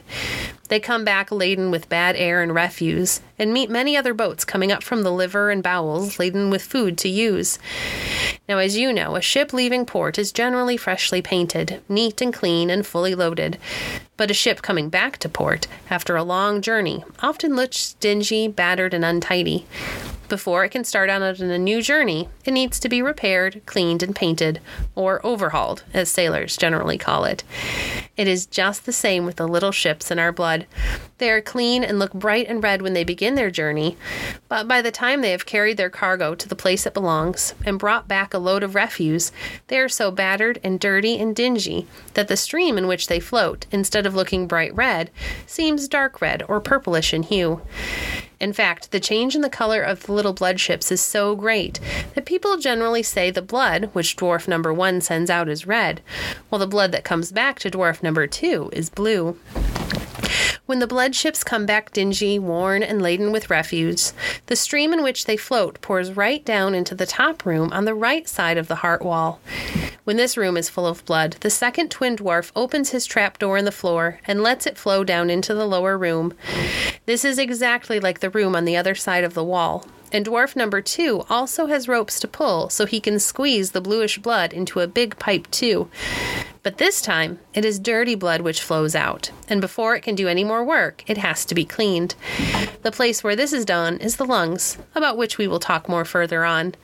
They 0.70 0.80
come 0.80 1.04
back 1.04 1.32
laden 1.32 1.72
with 1.72 1.90
bad 1.90 2.16
air 2.16 2.44
and 2.44 2.54
refuse, 2.54 3.22
and 3.40 3.52
meet 3.52 3.72
many 3.72 3.98
other 3.98 4.14
boats 4.14 4.46
coming 4.46 4.72
up 4.72 4.84
from 4.84 5.02
the 5.02 5.12
liver 5.12 5.50
and 5.50 5.64
bowels 5.64 6.20
laden 6.20 6.52
with 6.52 6.62
food 6.62 7.00
to 7.00 7.10
use. 7.10 7.58
Now, 8.48 8.60
as 8.60 8.78
you 8.78 8.94
know, 8.94 9.16
a 9.16 9.22
ship 9.22 9.54
leaving 9.54 9.88
port 9.88 10.20
is 10.20 10.32
generally 10.32 10.78
freshly 10.78 11.24
painted, 11.24 11.82
neat 11.90 12.22
and 12.22 12.32
clean, 12.32 12.70
and 12.70 12.86
fully 12.86 13.16
loaded. 13.16 13.58
But 14.18 14.30
a 14.30 14.36
ship 14.36 14.62
coming 14.62 14.88
back 14.88 15.18
to 15.18 15.30
port 15.30 15.66
after 15.90 16.16
a 16.16 16.22
long 16.22 16.62
journey 16.62 17.04
often 17.24 17.56
looks 17.56 17.94
dingy, 17.94 18.48
battered, 18.48 18.94
and 18.94 19.04
untidy. 19.04 19.66
Before 20.30 20.64
it 20.64 20.70
can 20.70 20.84
start 20.84 21.10
on 21.10 21.22
a 21.22 21.58
new 21.58 21.82
journey, 21.82 22.30
it 22.46 22.52
needs 22.52 22.80
to 22.80 22.90
be 22.90 23.02
repaired, 23.02 23.62
cleaned, 23.66 24.02
and 24.02 24.16
painted, 24.16 24.62
or 24.96 25.24
overhauled, 25.26 25.84
as 25.94 26.10
sailors 26.10 26.58
generally 26.58 26.98
call 26.98 27.26
it. 27.26 27.44
It 28.16 28.28
is 28.28 28.46
just 28.46 28.86
the 28.86 28.94
same 28.94 29.26
with 29.26 29.36
the 29.36 29.48
little 29.48 29.72
ships 29.72 30.12
in 30.12 30.20
our 30.20 30.32
blood. 30.32 30.66
They 31.18 31.30
are 31.30 31.42
clean 31.42 31.84
and 31.84 32.00
look 32.00 32.14
bright 32.14 32.48
and 32.48 32.64
red 32.64 32.82
when 32.82 32.94
they 32.94 33.04
begin 33.04 33.36
their 33.36 33.52
journey, 33.52 33.98
but 34.48 34.68
by 34.68 34.82
the 34.82 34.92
time 34.92 35.22
they 35.22 35.32
have 35.32 35.46
carried 35.46 35.78
their 35.78 35.90
cargo 35.90 36.36
to 36.36 36.48
the 36.48 36.56
place 36.56 36.86
it 36.86 36.94
belongs 36.94 37.54
and 37.66 37.80
brought 37.80 38.08
back 38.08 38.34
a 38.34 38.40
load 38.40 38.64
of 38.64 38.76
refuse, 38.76 39.32
they 39.68 39.80
are 39.80 39.90
so 39.90 40.10
battered 40.10 40.60
and 40.64 40.80
dirty 40.80 41.20
and 41.20 41.36
dingy 41.36 41.88
that 42.14 42.28
the 42.28 42.38
stream 42.38 42.78
in 42.78 42.88
which 42.88 43.08
they 43.08 43.20
float, 43.20 43.66
instead 43.72 44.06
of 44.06 44.16
looking 44.16 44.48
bright 44.48 44.74
red, 44.76 45.12
seems 45.46 45.88
dark 45.88 46.22
red 46.22 46.44
or 46.48 46.60
purplish 46.60 47.14
in 47.14 47.24
hue. 47.24 47.62
In 48.44 48.52
fact, 48.52 48.92
the 48.92 49.00
change 49.00 49.36
in 49.36 49.42
the 49.42 49.50
color 49.50 49.82
of 49.82 50.04
the 50.04 50.12
little 50.12 50.34
blood 50.34 50.60
ships 50.60 50.92
is 50.92 51.00
so 51.00 51.34
great 51.34 51.80
that 52.14 52.26
people 52.26 52.58
generally 52.58 53.02
say 53.02 53.32
the 53.32 53.42
blood 53.42 53.90
which 53.94 54.18
dwarf 54.18 54.50
number 54.50 54.74
one 54.74 55.00
sends 55.00 55.30
out 55.30 55.48
is 55.48 55.66
red, 55.66 56.02
while 56.50 56.60
the 56.60 56.68
blood 56.68 56.92
that 56.92 57.06
comes 57.06 57.32
back 57.32 57.58
to 57.60 57.72
dwarf 57.72 58.04
number 58.04 58.28
two 58.28 58.70
is 58.74 58.90
blue. 58.90 59.40
When 60.66 60.80
the 60.80 60.88
blood 60.88 61.16
ships 61.16 61.42
come 61.42 61.66
back 61.66 61.94
dingy, 61.94 62.38
worn, 62.38 62.84
and 62.84 63.02
laden 63.02 63.32
with 63.32 63.50
refuse, 63.50 64.12
the 64.48 64.58
stream 64.58 64.92
in 64.92 65.04
which 65.04 65.24
they 65.24 65.38
float 65.38 65.80
pours 65.80 66.12
right 66.12 66.44
down 66.44 66.76
into 66.76 66.96
the 66.96 67.06
top 67.06 67.46
room 67.46 67.72
on 67.72 67.86
the 67.86 67.96
right 67.96 68.28
side 68.28 68.58
of 68.58 68.68
the 68.68 68.76
heart 68.76 69.04
wall. 69.04 69.40
When 70.04 70.18
this 70.18 70.36
room 70.36 70.58
is 70.58 70.68
full 70.68 70.86
of 70.86 71.06
blood, 71.06 71.38
the 71.40 71.50
second 71.50 71.90
twin 71.90 72.18
dwarf 72.18 72.52
opens 72.58 72.90
his 72.90 73.06
trap 73.06 73.40
door 73.40 73.58
in 73.58 73.64
the 73.64 73.72
floor 73.72 74.20
and 74.28 74.44
lets 74.44 74.66
it 74.68 74.78
flow 74.78 75.06
down 75.06 75.30
into 75.30 75.54
the 75.54 75.66
lower 75.66 75.98
room. 75.98 76.34
This 77.06 77.26
is 77.26 77.38
exactly 77.38 78.00
like 78.00 78.20
the 78.20 78.30
room 78.30 78.56
on 78.56 78.64
the 78.64 78.78
other 78.78 78.96
side 78.96 79.26
of 79.26 79.34
the 79.34 79.44
wall. 79.44 79.86
And 80.14 80.26
dwarf 80.26 80.56
number 80.56 80.82
two 80.82 81.26
also 81.30 81.66
has 81.66 81.88
ropes 81.88 82.18
to 82.22 82.28
pull 82.28 82.70
so 82.70 82.86
he 82.86 83.02
can 83.02 83.20
squeeze 83.20 83.72
the 83.72 83.82
bluish 83.82 84.20
blood 84.20 84.54
into 84.54 84.80
a 84.80 84.88
big 84.88 85.20
pipe, 85.20 85.50
too. 85.52 85.90
But 86.64 86.78
this 86.78 87.02
time, 87.02 87.40
it 87.54 87.66
is 87.66 87.78
dirty 87.78 88.16
blood 88.16 88.40
which 88.40 88.62
flows 88.62 88.96
out, 88.96 89.32
and 89.50 89.60
before 89.60 89.96
it 89.96 90.02
can 90.02 90.16
do 90.16 90.30
any 90.30 90.46
more 90.46 90.64
work, 90.64 91.04
it 91.08 91.18
has 91.18 91.44
to 91.46 91.56
be 91.56 91.66
cleaned. 91.66 92.16
The 92.84 92.92
place 92.92 93.22
where 93.22 93.36
this 93.36 93.52
is 93.52 93.66
done 93.66 93.98
is 93.98 94.16
the 94.16 94.24
lungs, 94.24 94.78
about 94.96 95.18
which 95.18 95.38
we 95.38 95.46
will 95.46 95.60
talk 95.60 95.90
more 95.90 96.06
further 96.06 96.46
on. 96.46 96.76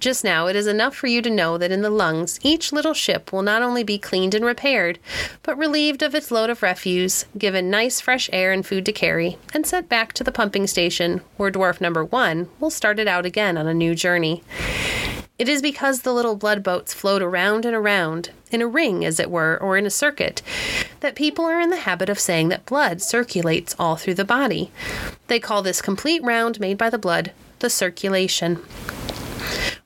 Just 0.00 0.24
now, 0.24 0.48
it 0.48 0.56
is 0.56 0.66
enough 0.66 0.96
for 0.96 1.06
you 1.06 1.22
to 1.22 1.30
know 1.30 1.56
that 1.56 1.70
in 1.70 1.82
the 1.82 1.90
lungs, 1.90 2.40
each 2.42 2.72
little 2.72 2.94
ship 2.94 3.32
will 3.32 3.42
not 3.42 3.62
only 3.62 3.84
be 3.84 3.96
cleaned 3.96 4.34
and 4.34 4.44
repaired, 4.44 4.98
but 5.44 5.56
relieved 5.56 6.02
of 6.02 6.16
its 6.16 6.32
load 6.32 6.50
of 6.50 6.60
refuse, 6.60 7.24
given 7.38 7.70
nice 7.70 8.00
fresh 8.00 8.28
air 8.32 8.50
and 8.50 8.66
food 8.66 8.84
to 8.86 8.92
carry, 8.92 9.38
and 9.54 9.64
sent 9.64 9.88
back 9.88 10.12
to 10.14 10.24
the 10.24 10.32
pumping 10.32 10.66
station, 10.66 11.20
where 11.36 11.52
dwarf 11.52 11.80
number 11.80 12.04
one 12.04 12.48
will 12.58 12.70
start 12.70 12.98
it 12.98 13.06
out 13.06 13.24
again 13.24 13.56
on 13.56 13.68
a 13.68 13.74
new 13.74 13.94
journey. 13.94 14.42
It 15.42 15.48
is 15.48 15.60
because 15.60 16.02
the 16.02 16.14
little 16.14 16.36
blood 16.36 16.62
boats 16.62 16.94
float 16.94 17.20
around 17.20 17.64
and 17.64 17.74
around, 17.74 18.30
in 18.52 18.62
a 18.62 18.66
ring, 18.68 19.04
as 19.04 19.18
it 19.18 19.28
were, 19.28 19.58
or 19.60 19.76
in 19.76 19.84
a 19.86 19.90
circuit, 19.90 20.40
that 21.00 21.16
people 21.16 21.44
are 21.46 21.60
in 21.60 21.70
the 21.70 21.78
habit 21.78 22.08
of 22.08 22.20
saying 22.20 22.48
that 22.50 22.64
blood 22.64 23.02
circulates 23.02 23.74
all 23.76 23.96
through 23.96 24.14
the 24.14 24.24
body. 24.24 24.70
They 25.26 25.40
call 25.40 25.60
this 25.60 25.82
complete 25.82 26.22
round 26.22 26.60
made 26.60 26.78
by 26.78 26.90
the 26.90 26.96
blood 26.96 27.32
the 27.58 27.70
circulation. 27.70 28.60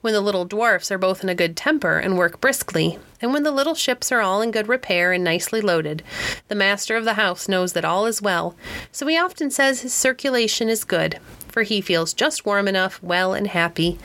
When 0.03 0.13
the 0.13 0.21
little 0.21 0.45
dwarfs 0.45 0.93
are 0.93 0.99
both 0.99 1.23
in 1.23 1.31
a 1.31 1.35
good 1.35 1.57
temper 1.57 1.99
and 1.99 2.19
work 2.19 2.39
briskly, 2.39 2.99
and 3.23 3.33
when 3.33 3.43
the 3.43 3.51
little 3.51 3.75
ships 3.75 4.13
are 4.13 4.21
all 4.21 4.43
in 4.43 4.51
good 4.51 4.69
repair 4.69 5.11
and 5.11 5.25
nicely 5.25 5.63
loaded, 5.63 6.03
the 6.49 6.55
master 6.55 6.97
of 6.97 7.07
the 7.07 7.15
house 7.15 7.49
knows 7.49 7.73
that 7.73 7.83
all 7.83 8.05
is 8.05 8.21
well, 8.21 8.55
so 8.93 9.07
he 9.07 9.17
often 9.17 9.51
says 9.51 9.81
his 9.81 9.95
circulation 9.95 10.69
is 10.69 10.85
good, 10.85 11.19
for 11.49 11.63
he 11.63 11.81
feels 11.81 12.13
just 12.13 12.45
warm 12.45 12.69
enough, 12.69 13.03
well, 13.03 13.33
and 13.33 13.47
happy. 13.47 13.99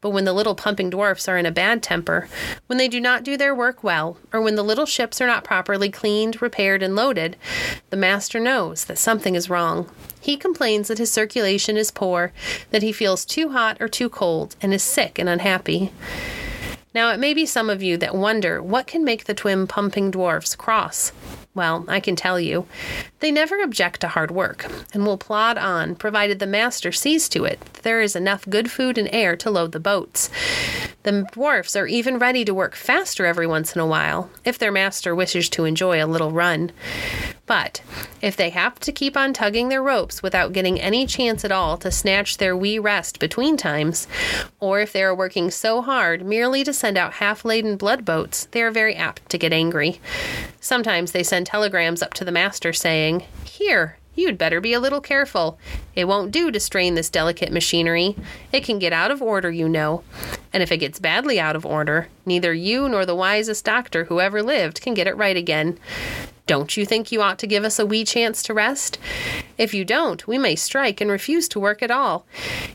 But 0.00 0.10
when 0.10 0.24
the 0.24 0.32
little 0.32 0.54
pumping 0.54 0.88
dwarfs 0.88 1.28
are 1.28 1.36
in 1.36 1.44
a 1.44 1.50
bad 1.50 1.82
temper, 1.82 2.28
when 2.66 2.78
they 2.78 2.88
do 2.88 3.00
not 3.00 3.22
do 3.22 3.36
their 3.36 3.54
work 3.54 3.84
well, 3.84 4.16
or 4.32 4.40
when 4.40 4.54
the 4.54 4.62
little 4.62 4.86
ships 4.86 5.20
are 5.20 5.26
not 5.26 5.44
properly 5.44 5.90
cleaned, 5.90 6.40
repaired, 6.40 6.82
and 6.82 6.96
loaded, 6.96 7.36
the 7.90 7.96
master 7.96 8.40
knows 8.40 8.84
that 8.86 8.98
something 8.98 9.34
is 9.34 9.50
wrong. 9.50 9.90
He 10.18 10.36
complains 10.36 10.88
that 10.88 10.98
his 10.98 11.12
circulation 11.12 11.76
is 11.76 11.90
poor, 11.90 12.32
that 12.70 12.82
he 12.82 12.92
feels 12.92 13.26
too 13.26 13.50
hot 13.50 13.76
or 13.78 13.88
too 13.88 14.08
cold, 14.08 14.56
and 14.62 14.72
is 14.72 14.82
sick 14.82 15.18
and 15.18 15.28
unhappy. 15.28 15.92
Now, 16.94 17.12
it 17.12 17.20
may 17.20 17.34
be 17.34 17.46
some 17.46 17.70
of 17.70 17.82
you 17.82 17.96
that 17.98 18.16
wonder 18.16 18.62
what 18.62 18.86
can 18.86 19.04
make 19.04 19.24
the 19.24 19.34
twin 19.34 19.66
pumping 19.66 20.10
dwarfs 20.10 20.56
cross. 20.56 21.12
Well, 21.52 21.84
I 21.88 21.98
can 21.98 22.14
tell 22.14 22.38
you. 22.38 22.66
They 23.18 23.32
never 23.32 23.60
object 23.60 24.00
to 24.02 24.08
hard 24.08 24.30
work 24.30 24.70
and 24.94 25.04
will 25.04 25.18
plod 25.18 25.58
on, 25.58 25.96
provided 25.96 26.38
the 26.38 26.46
master 26.46 26.92
sees 26.92 27.28
to 27.30 27.44
it 27.44 27.60
that 27.60 27.82
there 27.82 28.00
is 28.00 28.14
enough 28.14 28.48
good 28.48 28.70
food 28.70 28.96
and 28.96 29.08
air 29.12 29.36
to 29.36 29.50
load 29.50 29.72
the 29.72 29.80
boats. 29.80 30.30
The 31.02 31.26
dwarfs 31.32 31.74
are 31.74 31.86
even 31.86 32.18
ready 32.18 32.44
to 32.44 32.54
work 32.54 32.76
faster 32.76 33.26
every 33.26 33.46
once 33.46 33.74
in 33.74 33.80
a 33.80 33.86
while, 33.86 34.30
if 34.44 34.58
their 34.58 34.70
master 34.70 35.14
wishes 35.14 35.48
to 35.50 35.64
enjoy 35.64 36.02
a 36.02 36.06
little 36.06 36.30
run. 36.30 36.70
But 37.50 37.82
if 38.22 38.36
they 38.36 38.50
have 38.50 38.78
to 38.78 38.92
keep 38.92 39.16
on 39.16 39.32
tugging 39.32 39.70
their 39.70 39.82
ropes 39.82 40.22
without 40.22 40.52
getting 40.52 40.80
any 40.80 41.04
chance 41.04 41.44
at 41.44 41.50
all 41.50 41.76
to 41.78 41.90
snatch 41.90 42.36
their 42.36 42.56
wee 42.56 42.78
rest 42.78 43.18
between 43.18 43.56
times, 43.56 44.06
or 44.60 44.78
if 44.78 44.92
they 44.92 45.02
are 45.02 45.12
working 45.12 45.50
so 45.50 45.82
hard 45.82 46.24
merely 46.24 46.62
to 46.62 46.72
send 46.72 46.96
out 46.96 47.14
half 47.14 47.44
laden 47.44 47.76
blood 47.76 48.04
boats, 48.04 48.46
they 48.52 48.62
are 48.62 48.70
very 48.70 48.94
apt 48.94 49.28
to 49.30 49.36
get 49.36 49.52
angry. 49.52 50.00
Sometimes 50.60 51.10
they 51.10 51.24
send 51.24 51.44
telegrams 51.44 52.02
up 52.02 52.14
to 52.14 52.24
the 52.24 52.30
master 52.30 52.72
saying, 52.72 53.24
Here, 53.44 53.96
You'd 54.14 54.38
better 54.38 54.60
be 54.60 54.72
a 54.72 54.80
little 54.80 55.00
careful. 55.00 55.58
It 55.94 56.06
won't 56.06 56.32
do 56.32 56.50
to 56.50 56.60
strain 56.60 56.94
this 56.94 57.08
delicate 57.08 57.52
machinery. 57.52 58.16
It 58.52 58.64
can 58.64 58.78
get 58.78 58.92
out 58.92 59.10
of 59.10 59.22
order, 59.22 59.50
you 59.50 59.68
know. 59.68 60.02
And 60.52 60.62
if 60.62 60.70
it 60.70 60.78
gets 60.78 60.98
badly 60.98 61.40
out 61.40 61.56
of 61.56 61.64
order, 61.64 62.08
neither 62.26 62.52
you 62.52 62.88
nor 62.88 63.06
the 63.06 63.14
wisest 63.14 63.64
doctor 63.64 64.04
who 64.04 64.20
ever 64.20 64.42
lived 64.42 64.82
can 64.82 64.94
get 64.94 65.06
it 65.06 65.16
right 65.16 65.36
again. 65.36 65.78
Don't 66.50 66.76
you 66.76 66.84
think 66.84 67.12
you 67.12 67.22
ought 67.22 67.38
to 67.38 67.46
give 67.46 67.62
us 67.62 67.78
a 67.78 67.86
wee 67.86 68.04
chance 68.04 68.42
to 68.42 68.52
rest? 68.52 68.98
If 69.56 69.72
you 69.72 69.84
don't, 69.84 70.26
we 70.26 70.36
may 70.36 70.56
strike 70.56 71.00
and 71.00 71.08
refuse 71.08 71.46
to 71.46 71.60
work 71.60 71.80
at 71.80 71.92
all. 71.92 72.26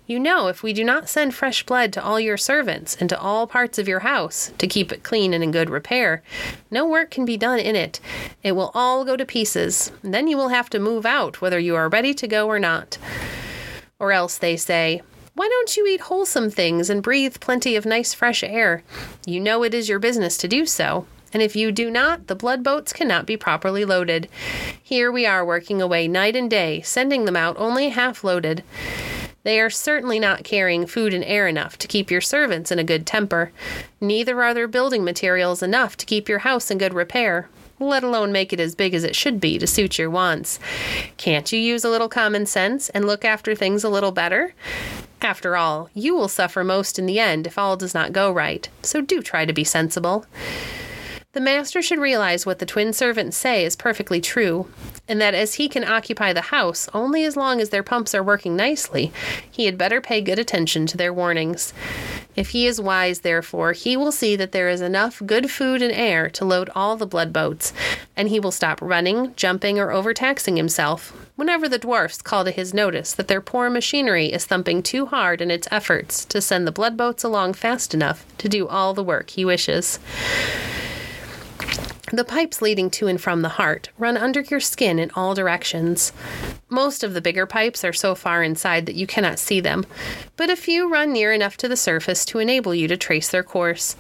You 0.07 0.17
know, 0.17 0.47
if 0.47 0.63
we 0.63 0.71
do 0.71 0.85
not 0.85 1.09
send 1.09 1.35
fresh 1.35 1.65
blood 1.65 1.91
to 1.91 2.01
all 2.01 2.17
your 2.17 2.37
servants 2.37 2.95
and 2.97 3.09
to 3.09 3.19
all 3.19 3.47
parts 3.47 3.77
of 3.77 3.85
your 3.85 3.99
house 3.99 4.53
to 4.59 4.67
keep 4.67 4.93
it 4.93 5.03
clean 5.03 5.33
and 5.33 5.43
in 5.43 5.51
good 5.51 5.69
repair, 5.69 6.23
no 6.71 6.87
work 6.87 7.11
can 7.11 7.25
be 7.25 7.35
done 7.35 7.59
in 7.59 7.75
it. 7.75 7.99
It 8.43 8.53
will 8.53 8.71
all 8.73 9.03
go 9.03 9.17
to 9.17 9.25
pieces. 9.25 9.91
Then 10.01 10.29
you 10.29 10.37
will 10.37 10.47
have 10.47 10.69
to 10.69 10.79
move 10.79 11.05
out 11.05 11.41
whether 11.41 11.59
you 11.59 11.75
are 11.75 11.89
ready 11.89 12.13
to 12.13 12.29
go 12.29 12.47
or 12.47 12.59
not. 12.59 12.97
Or 13.99 14.13
else 14.13 14.37
they 14.37 14.55
say, 14.55 15.01
why 15.33 15.49
don't 15.49 15.75
you 15.75 15.85
eat 15.85 15.99
wholesome 15.99 16.49
things 16.49 16.89
and 16.89 17.03
breathe 17.03 17.41
plenty 17.41 17.75
of 17.75 17.85
nice 17.85 18.13
fresh 18.13 18.41
air? 18.41 18.83
You 19.25 19.41
know 19.41 19.63
it 19.63 19.73
is 19.73 19.89
your 19.89 19.99
business 19.99 20.37
to 20.37 20.47
do 20.47 20.65
so 20.65 21.07
and 21.33 21.41
if 21.41 21.55
you 21.55 21.71
do 21.71 21.89
not, 21.91 22.27
the 22.27 22.35
blood 22.35 22.63
boats 22.63 22.93
cannot 22.93 23.25
be 23.25 23.37
properly 23.37 23.85
loaded. 23.85 24.29
Here 24.81 25.11
we 25.11 25.25
are 25.25 25.45
working 25.45 25.81
away 25.81 26.07
night 26.07 26.35
and 26.35 26.49
day, 26.49 26.81
sending 26.81 27.25
them 27.25 27.35
out 27.35 27.55
only 27.57 27.89
half 27.89 28.23
loaded. 28.23 28.63
They 29.43 29.59
are 29.59 29.69
certainly 29.69 30.19
not 30.19 30.43
carrying 30.43 30.87
food 30.87 31.13
and 31.13 31.23
air 31.23 31.47
enough 31.47 31.77
to 31.77 31.87
keep 31.87 32.09
your 32.09 32.21
servants 32.21 32.71
in 32.71 32.79
a 32.79 32.83
good 32.83 33.05
temper. 33.05 33.51
Neither 34.01 34.41
are 34.41 34.53
there 34.55 34.67
building 34.67 35.03
materials 35.03 35.61
enough 35.61 35.95
to 35.97 36.05
keep 36.05 36.27
your 36.27 36.39
house 36.39 36.71
in 36.71 36.79
good 36.79 36.95
repair, 36.95 37.47
let 37.79 38.03
alone 38.03 38.31
make 38.31 38.53
it 38.53 38.59
as 38.59 38.73
big 38.73 38.93
as 38.93 39.03
it 39.03 39.15
should 39.15 39.39
be 39.39 39.59
to 39.59 39.67
suit 39.67 39.99
your 39.99 40.09
wants. 40.09 40.59
Can't 41.17 41.51
you 41.51 41.59
use 41.59 41.83
a 41.83 41.89
little 41.89 42.09
common 42.09 42.45
sense 42.45 42.89
and 42.89 43.05
look 43.05 43.23
after 43.23 43.53
things 43.53 43.83
a 43.83 43.89
little 43.89 44.11
better? 44.11 44.55
After 45.21 45.55
all, 45.55 45.89
you 45.93 46.15
will 46.15 46.27
suffer 46.27 46.63
most 46.63 46.97
in 46.97 47.05
the 47.05 47.19
end 47.19 47.45
if 47.45 47.57
all 47.57 47.77
does 47.77 47.93
not 47.93 48.13
go 48.13 48.31
right, 48.31 48.67
so 48.81 49.01
do 49.01 49.21
try 49.21 49.45
to 49.45 49.53
be 49.53 49.63
sensible. 49.63 50.25
The 51.35 51.41
master 51.41 51.81
should 51.81 51.99
realize 51.99 52.45
what 52.45 52.59
the 52.59 52.65
twin 52.65 52.93
servants 52.93 53.35
say 53.35 53.65
is 53.65 53.75
perfectly 53.75 54.21
true, 54.21 54.69
and 55.05 55.19
that 55.19 55.33
as 55.33 55.55
he 55.55 55.67
can 55.67 55.83
occupy 55.83 56.31
the 56.31 56.43
house 56.43 56.87
only 56.93 57.25
as 57.25 57.35
long 57.35 57.59
as 57.59 57.71
their 57.71 57.83
pumps 57.83 58.15
are 58.15 58.23
working 58.23 58.55
nicely, 58.55 59.11
he 59.51 59.65
had 59.65 59.77
better 59.77 59.99
pay 59.99 60.21
good 60.21 60.39
attention 60.39 60.85
to 60.85 60.95
their 60.95 61.13
warnings. 61.13 61.73
If 62.37 62.51
he 62.51 62.65
is 62.65 62.79
wise, 62.79 63.19
therefore, 63.19 63.73
he 63.73 63.97
will 63.97 64.13
see 64.13 64.37
that 64.37 64.53
there 64.53 64.69
is 64.69 64.79
enough 64.79 65.21
good 65.25 65.51
food 65.51 65.81
and 65.81 65.91
air 65.91 66.29
to 66.29 66.45
load 66.45 66.69
all 66.73 66.95
the 66.95 67.05
blood 67.05 67.33
boats, 67.33 67.73
and 68.15 68.29
he 68.29 68.39
will 68.39 68.49
stop 68.49 68.81
running, 68.81 69.33
jumping, 69.35 69.77
or 69.77 69.91
overtaxing 69.91 70.55
himself 70.55 71.11
whenever 71.35 71.67
the 71.67 71.77
dwarfs 71.77 72.21
call 72.21 72.45
to 72.45 72.51
his 72.51 72.73
notice 72.73 73.11
that 73.11 73.27
their 73.27 73.41
poor 73.41 73.69
machinery 73.69 74.27
is 74.27 74.45
thumping 74.45 74.81
too 74.81 75.07
hard 75.07 75.41
in 75.41 75.51
its 75.51 75.67
efforts 75.69 76.23
to 76.23 76.39
send 76.39 76.65
the 76.65 76.71
blood 76.71 76.95
boats 76.95 77.25
along 77.25 77.53
fast 77.53 77.93
enough 77.93 78.25
to 78.37 78.47
do 78.47 78.65
all 78.65 78.93
the 78.93 79.03
work 79.03 79.31
he 79.31 79.43
wishes. 79.43 79.99
The 82.15 82.23
pipes 82.23 82.61
leading 82.61 82.89
to 82.91 83.07
and 83.07 83.19
from 83.19 83.41
the 83.41 83.49
heart 83.49 83.89
run 83.97 84.15
under 84.15 84.39
your 84.39 84.61
skin 84.61 84.99
in 84.99 85.11
all 85.15 85.35
directions. 85.35 86.13
Most 86.69 87.03
of 87.03 87.13
the 87.13 87.19
bigger 87.19 87.45
pipes 87.45 87.83
are 87.83 87.91
so 87.91 88.15
far 88.15 88.41
inside 88.41 88.85
that 88.85 88.95
you 88.95 89.05
cannot 89.05 89.37
see 89.37 89.59
them, 89.59 89.85
but 90.37 90.49
a 90.49 90.55
few 90.55 90.89
run 90.89 91.11
near 91.11 91.33
enough 91.33 91.57
to 91.57 91.67
the 91.67 91.75
surface 91.75 92.23
to 92.27 92.39
enable 92.39 92.73
you 92.73 92.87
to 92.87 92.95
trace 92.95 93.27
their 93.27 93.43
course. 93.43 93.97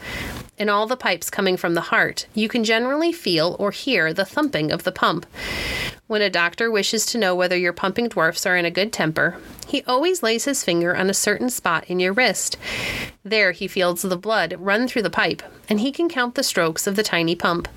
In 0.57 0.69
all 0.69 0.87
the 0.87 0.95
pipes 0.95 1.29
coming 1.29 1.57
from 1.57 1.73
the 1.73 1.89
heart, 1.91 2.25
you 2.33 2.47
can 2.47 2.63
generally 2.63 3.11
feel 3.11 3.57
or 3.59 3.71
hear 3.71 4.13
the 4.13 4.23
thumping 4.23 4.71
of 4.71 4.85
the 4.85 4.93
pump. 4.93 5.25
When 6.07 6.21
a 6.21 6.29
doctor 6.29 6.69
wishes 6.69 7.07
to 7.07 7.17
know 7.17 7.33
whether 7.33 7.57
your 7.57 7.73
pumping 7.73 8.09
dwarfs 8.09 8.45
are 8.45 8.55
in 8.55 8.63
a 8.63 8.69
good 8.69 8.93
temper, 8.93 9.37
he 9.67 9.83
always 9.87 10.21
lays 10.21 10.45
his 10.45 10.63
finger 10.63 10.95
on 10.95 11.09
a 11.09 11.15
certain 11.15 11.49
spot 11.49 11.83
in 11.87 11.99
your 11.99 12.13
wrist. 12.13 12.57
There 13.23 13.53
he 13.53 13.67
feels 13.67 14.03
the 14.03 14.15
blood 14.15 14.53
run 14.59 14.87
through 14.87 15.01
the 15.01 15.09
pipe, 15.09 15.41
and 15.67 15.79
he 15.79 15.91
can 15.91 16.07
count 16.07 16.35
the 16.35 16.43
strokes 16.43 16.85
of 16.85 16.95
the 16.95 17.01
tiny 17.01 17.35
pump. 17.35 17.67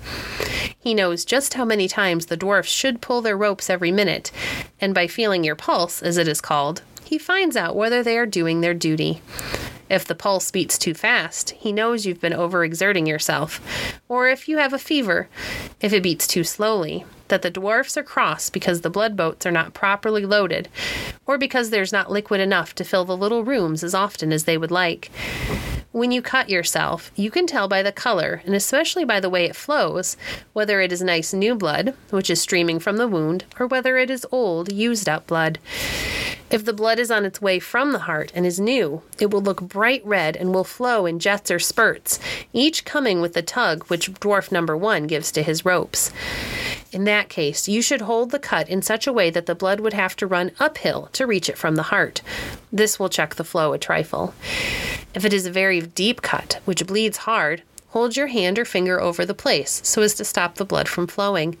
He 0.77 0.93
knows 0.93 1.25
just 1.25 1.55
how 1.55 1.65
many 1.65 1.87
times 1.87 2.27
the 2.27 2.37
dwarfs 2.37 2.69
should 2.69 3.01
pull 3.01 3.21
their 3.21 3.35
ropes 3.35 3.67
every 3.67 3.91
minute, 3.91 4.31
and 4.79 4.93
by 4.93 5.07
feeling 5.07 5.43
your 5.43 5.55
pulse, 5.55 6.03
as 6.03 6.17
it 6.17 6.27
is 6.27 6.39
called, 6.39 6.83
he 7.03 7.17
finds 7.17 7.57
out 7.57 7.75
whether 7.75 8.03
they 8.03 8.15
are 8.15 8.27
doing 8.27 8.61
their 8.61 8.75
duty. 8.75 9.23
If 9.89 10.05
the 10.05 10.13
pulse 10.13 10.51
beats 10.51 10.77
too 10.77 10.93
fast, 10.93 11.49
he 11.49 11.71
knows 11.71 12.05
you've 12.05 12.21
been 12.21 12.33
overexerting 12.33 13.07
yourself. 13.07 13.59
Or 14.07 14.29
if 14.29 14.47
you 14.47 14.59
have 14.59 14.71
a 14.71 14.77
fever, 14.77 15.29
if 15.81 15.93
it 15.93 16.03
beats 16.03 16.27
too 16.27 16.43
slowly, 16.43 17.05
that 17.29 17.41
the 17.41 17.49
dwarfs 17.49 17.97
are 17.97 18.03
cross 18.03 18.49
because 18.49 18.81
the 18.81 18.89
blood 18.89 19.15
boats 19.15 19.45
are 19.45 19.51
not 19.51 19.73
properly 19.73 20.25
loaded, 20.25 20.69
or 21.25 21.37
because 21.37 21.69
there's 21.69 21.93
not 21.93 22.11
liquid 22.11 22.41
enough 22.41 22.75
to 22.75 22.83
fill 22.83 23.05
the 23.05 23.17
little 23.17 23.43
rooms 23.43 23.83
as 23.83 23.95
often 23.95 24.33
as 24.33 24.43
they 24.43 24.57
would 24.57 24.71
like. 24.71 25.09
When 25.91 26.11
you 26.11 26.21
cut 26.21 26.49
yourself, 26.49 27.11
you 27.15 27.31
can 27.31 27.47
tell 27.47 27.67
by 27.67 27.81
the 27.81 27.91
color, 27.91 28.43
and 28.45 28.53
especially 28.53 29.05
by 29.05 29.19
the 29.19 29.29
way 29.29 29.45
it 29.45 29.55
flows, 29.55 30.17
whether 30.53 30.81
it 30.81 30.91
is 30.91 31.01
nice 31.01 31.33
new 31.33 31.55
blood, 31.55 31.95
which 32.11 32.29
is 32.29 32.39
streaming 32.39 32.77
from 32.77 32.97
the 32.97 33.07
wound, 33.07 33.45
or 33.59 33.65
whether 33.65 33.97
it 33.97 34.11
is 34.11 34.25
old, 34.31 34.71
used 34.71 35.09
up 35.09 35.25
blood. 35.25 35.57
If 36.51 36.63
the 36.63 36.73
blood 36.73 36.99
is 36.99 37.09
on 37.09 37.25
its 37.25 37.41
way 37.41 37.59
from 37.59 37.91
the 37.91 37.99
heart 37.99 38.31
and 38.35 38.45
is 38.45 38.59
new, 38.59 39.01
it 39.19 39.31
will 39.31 39.41
look 39.41 39.61
bright 39.61 40.05
red 40.05 40.35
and 40.35 40.53
will 40.53 40.63
flow 40.63 41.07
in 41.07 41.19
jets 41.19 41.49
or 41.49 41.59
spurts, 41.59 42.19
each 42.53 42.85
coming 42.85 43.19
with 43.19 43.33
the 43.33 43.41
tug 43.41 43.83
which 43.85 44.13
dwarf 44.13 44.51
number 44.51 44.77
one 44.77 45.07
gives 45.07 45.31
to 45.31 45.43
his 45.43 45.65
ropes. 45.65 46.11
In 46.91 47.03
that 47.03 47.29
case, 47.29 47.67
you 47.67 47.81
should 47.81 48.01
hold 48.01 48.31
the 48.31 48.39
cut 48.39 48.67
in 48.67 48.81
such 48.81 49.05
a 49.05 49.13
way 49.13 49.29
that 49.29 49.45
the 49.45 49.55
blood 49.55 49.79
would 49.79 49.93
have 49.93 50.15
to 50.17 50.27
run 50.27 50.51
uphill 50.59 51.09
to 51.13 51.27
reach 51.27 51.49
it 51.49 51.57
from 51.57 51.75
the 51.75 51.83
heart. 51.83 52.21
This 52.71 52.99
will 52.99 53.09
check 53.09 53.35
the 53.35 53.43
flow 53.43 53.73
a 53.73 53.77
trifle. 53.77 54.33
If 55.13 55.23
it 55.25 55.33
is 55.33 55.45
a 55.45 55.51
very 55.51 55.81
deep 55.81 56.21
cut, 56.21 56.59
which 56.65 56.87
bleeds 56.87 57.17
hard, 57.17 57.61
Hold 57.89 58.15
your 58.15 58.27
hand 58.27 58.59
or 58.59 58.65
finger 58.65 59.01
over 59.01 59.25
the 59.25 59.33
place 59.33 59.81
so 59.83 60.03
as 60.03 60.13
to 60.15 60.23
stop 60.23 60.55
the 60.55 60.65
blood 60.65 60.87
from 60.87 61.07
flowing. 61.07 61.57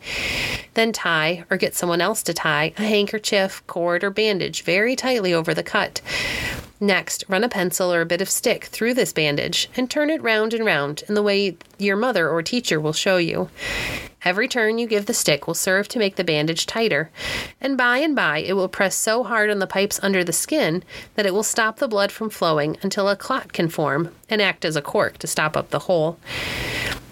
Then 0.75 0.91
tie, 0.91 1.43
or 1.49 1.57
get 1.57 1.73
someone 1.73 2.01
else 2.01 2.21
to 2.23 2.35
tie, 2.35 2.71
a 2.77 2.83
handkerchief, 2.83 3.63
cord, 3.65 4.03
or 4.03 4.11
bandage 4.11 4.61
very 4.61 4.95
tightly 4.95 5.33
over 5.33 5.55
the 5.55 5.63
cut. 5.63 6.01
Next, 6.79 7.25
run 7.27 7.43
a 7.43 7.49
pencil 7.49 7.91
or 7.91 8.01
a 8.01 8.05
bit 8.05 8.21
of 8.21 8.29
stick 8.29 8.65
through 8.65 8.93
this 8.93 9.11
bandage 9.11 9.71
and 9.75 9.89
turn 9.89 10.11
it 10.11 10.21
round 10.21 10.53
and 10.53 10.63
round 10.63 11.01
in 11.09 11.15
the 11.15 11.23
way 11.23 11.57
your 11.79 11.97
mother 11.97 12.29
or 12.29 12.43
teacher 12.43 12.79
will 12.79 12.93
show 12.93 13.17
you. 13.17 13.49
Every 14.23 14.47
turn 14.47 14.77
you 14.77 14.87
give 14.87 15.05
the 15.05 15.13
stick 15.13 15.47
will 15.47 15.53
serve 15.53 15.87
to 15.89 15.99
make 15.99 16.17
the 16.17 16.23
bandage 16.23 16.65
tighter, 16.65 17.09
and 17.61 17.77
by 17.77 17.99
and 17.99 18.15
by 18.15 18.39
it 18.39 18.53
will 18.53 18.67
press 18.67 18.95
so 18.95 19.23
hard 19.23 19.49
on 19.49 19.59
the 19.59 19.67
pipes 19.67 19.99
under 20.03 20.23
the 20.23 20.33
skin 20.33 20.83
that 21.15 21.25
it 21.25 21.33
will 21.33 21.43
stop 21.43 21.77
the 21.77 21.87
blood 21.87 22.11
from 22.11 22.29
flowing 22.29 22.77
until 22.81 23.07
a 23.07 23.15
clot 23.15 23.53
can 23.53 23.69
form 23.69 24.13
and 24.29 24.41
act 24.41 24.65
as 24.65 24.75
a 24.75 24.81
cork 24.81 25.17
to 25.19 25.27
stop 25.27 25.55
up 25.55 25.69
the 25.69 25.79
hole. 25.79 26.19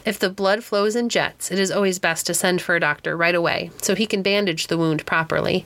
If 0.07 0.19
the 0.19 0.29
blood 0.29 0.63
flows 0.63 0.95
in 0.95 1.09
jets, 1.09 1.51
it 1.51 1.59
is 1.59 1.69
always 1.69 1.99
best 1.99 2.25
to 2.27 2.33
send 2.33 2.61
for 2.61 2.77
a 2.77 2.79
doctor 2.79 3.17
right 3.17 3.35
away 3.35 3.71
so 3.81 3.93
he 3.93 4.05
can 4.05 4.21
bandage 4.21 4.67
the 4.67 4.77
wound 4.77 5.05
properly. 5.05 5.65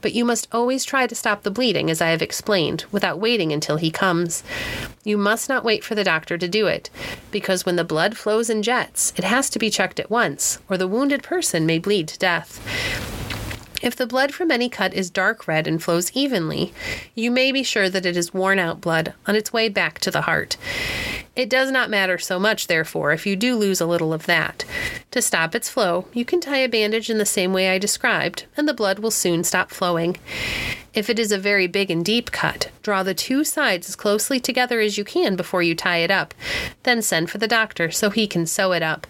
But 0.00 0.12
you 0.12 0.24
must 0.24 0.46
always 0.52 0.84
try 0.84 1.08
to 1.08 1.14
stop 1.16 1.42
the 1.42 1.50
bleeding, 1.50 1.90
as 1.90 2.00
I 2.00 2.10
have 2.10 2.22
explained, 2.22 2.84
without 2.92 3.18
waiting 3.18 3.50
until 3.50 3.76
he 3.76 3.90
comes. 3.90 4.44
You 5.02 5.18
must 5.18 5.48
not 5.48 5.64
wait 5.64 5.82
for 5.82 5.96
the 5.96 6.04
doctor 6.04 6.38
to 6.38 6.46
do 6.46 6.68
it, 6.68 6.88
because 7.32 7.66
when 7.66 7.74
the 7.74 7.82
blood 7.82 8.16
flows 8.16 8.48
in 8.48 8.62
jets, 8.62 9.12
it 9.16 9.24
has 9.24 9.50
to 9.50 9.58
be 9.58 9.70
checked 9.70 9.98
at 9.98 10.08
once, 10.08 10.60
or 10.70 10.78
the 10.78 10.86
wounded 10.86 11.24
person 11.24 11.66
may 11.66 11.80
bleed 11.80 12.06
to 12.06 12.18
death. 12.20 12.60
If 13.82 13.96
the 13.96 14.06
blood 14.06 14.32
from 14.32 14.52
any 14.52 14.68
cut 14.68 14.94
is 14.94 15.10
dark 15.10 15.48
red 15.48 15.66
and 15.66 15.82
flows 15.82 16.12
evenly, 16.12 16.72
you 17.16 17.32
may 17.32 17.50
be 17.50 17.64
sure 17.64 17.90
that 17.90 18.06
it 18.06 18.16
is 18.16 18.32
worn 18.32 18.60
out 18.60 18.80
blood 18.80 19.14
on 19.26 19.34
its 19.34 19.52
way 19.52 19.68
back 19.68 19.98
to 19.98 20.12
the 20.12 20.22
heart. 20.22 20.56
It 21.36 21.50
does 21.50 21.70
not 21.70 21.90
matter 21.90 22.16
so 22.16 22.38
much, 22.38 22.68
therefore, 22.68 23.12
if 23.12 23.26
you 23.26 23.34
do 23.34 23.56
lose 23.56 23.80
a 23.80 23.86
little 23.86 24.12
of 24.12 24.26
that. 24.26 24.64
To 25.10 25.20
stop 25.20 25.54
its 25.54 25.68
flow, 25.68 26.06
you 26.12 26.24
can 26.24 26.40
tie 26.40 26.58
a 26.58 26.68
bandage 26.68 27.10
in 27.10 27.18
the 27.18 27.26
same 27.26 27.52
way 27.52 27.70
I 27.70 27.78
described, 27.78 28.44
and 28.56 28.68
the 28.68 28.74
blood 28.74 29.00
will 29.00 29.10
soon 29.10 29.42
stop 29.42 29.70
flowing. 29.70 30.16
If 30.92 31.10
it 31.10 31.18
is 31.18 31.32
a 31.32 31.38
very 31.38 31.66
big 31.66 31.90
and 31.90 32.04
deep 32.04 32.30
cut, 32.30 32.70
draw 32.82 33.02
the 33.02 33.14
two 33.14 33.42
sides 33.42 33.88
as 33.88 33.96
closely 33.96 34.38
together 34.38 34.78
as 34.78 34.96
you 34.96 35.04
can 35.04 35.34
before 35.34 35.62
you 35.62 35.74
tie 35.74 35.98
it 35.98 36.10
up. 36.10 36.34
Then 36.84 37.02
send 37.02 37.30
for 37.30 37.38
the 37.38 37.48
doctor 37.48 37.90
so 37.90 38.10
he 38.10 38.28
can 38.28 38.46
sew 38.46 38.70
it 38.70 38.82
up. 38.82 39.06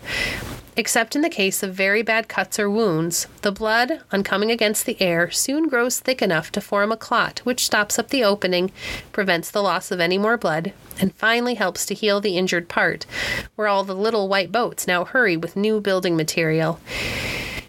Except 0.77 1.15
in 1.15 1.23
the 1.23 1.29
case 1.29 1.63
of 1.63 1.73
very 1.73 2.03
bad 2.03 2.29
cuts 2.29 2.59
or 2.59 2.69
wounds, 2.69 3.29
the 3.43 3.53
blood, 3.53 4.01
on 4.11 4.25
coming 4.25 4.51
against 4.51 4.87
the 4.87 5.01
air, 5.01 5.31
soon 5.31 5.69
grows 5.69 6.01
thick 6.01 6.21
enough 6.21 6.51
to 6.53 6.61
form 6.61 6.91
a 6.91 6.97
clot 6.97 7.39
which 7.45 7.65
stops 7.65 7.97
up 7.97 8.09
the 8.09 8.25
opening, 8.25 8.73
prevents 9.13 9.53
the 9.53 9.63
loss 9.63 9.93
of 9.93 10.01
any 10.01 10.19
more 10.19 10.37
blood, 10.37 10.73
and 11.01 11.15
finally 11.15 11.55
helps 11.55 11.87
to 11.87 11.95
heal 11.95 12.21
the 12.21 12.37
injured 12.37 12.69
part, 12.69 13.07
where 13.55 13.69
all 13.69 13.85
the 13.85 13.95
little 13.95 14.29
white 14.29 14.51
boats 14.51 14.87
now 14.87 15.05
hurry 15.05 15.37
with 15.37 15.55
new 15.55 15.81
building 15.81 16.17
material. 16.17 16.81